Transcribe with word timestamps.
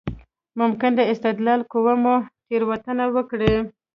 ممکن 0.59 0.91
د 0.95 1.01
استدلال 1.13 1.61
قوه 1.71 1.93
مو 2.03 2.15
تېروتنه 2.47 3.05
وکړي. 3.15 3.53